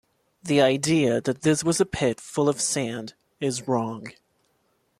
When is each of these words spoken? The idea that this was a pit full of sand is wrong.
The 0.41 0.59
idea 0.63 1.21
that 1.21 1.43
this 1.43 1.63
was 1.63 1.79
a 1.79 1.85
pit 1.85 2.19
full 2.19 2.49
of 2.49 2.59
sand 2.59 3.13
is 3.39 3.67
wrong. 3.67 4.07